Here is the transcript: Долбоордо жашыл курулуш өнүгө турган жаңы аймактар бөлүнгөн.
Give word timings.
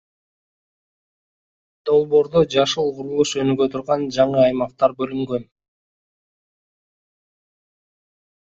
Долбоордо 1.89 2.41
жашыл 2.55 2.89
курулуш 2.95 3.35
өнүгө 3.45 3.69
турган 3.75 4.07
жаңы 4.17 4.41
аймактар 4.47 4.97
бөлүнгөн. 5.03 5.47